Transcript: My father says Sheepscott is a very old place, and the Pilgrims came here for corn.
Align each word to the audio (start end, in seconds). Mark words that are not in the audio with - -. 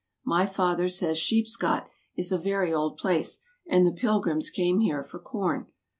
My 0.25 0.47
father 0.47 0.89
says 0.89 1.19
Sheepscott 1.19 1.85
is 2.15 2.31
a 2.31 2.39
very 2.39 2.73
old 2.73 2.97
place, 2.97 3.41
and 3.67 3.85
the 3.85 3.91
Pilgrims 3.91 4.49
came 4.49 4.79
here 4.79 5.03
for 5.03 5.19
corn. 5.19 5.67